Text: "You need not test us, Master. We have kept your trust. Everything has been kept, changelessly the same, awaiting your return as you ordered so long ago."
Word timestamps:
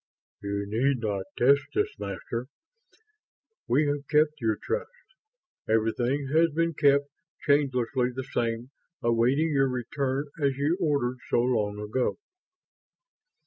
"You 0.41 0.65
need 0.67 1.01
not 1.01 1.25
test 1.37 1.75
us, 1.77 1.93
Master. 1.99 2.47
We 3.67 3.85
have 3.85 4.07
kept 4.07 4.41
your 4.41 4.55
trust. 4.55 5.13
Everything 5.69 6.29
has 6.29 6.49
been 6.49 6.73
kept, 6.73 7.07
changelessly 7.45 8.09
the 8.11 8.25
same, 8.33 8.71
awaiting 9.03 9.51
your 9.51 9.69
return 9.69 10.25
as 10.41 10.57
you 10.57 10.75
ordered 10.81 11.19
so 11.29 11.41
long 11.41 11.79
ago." 11.79 12.17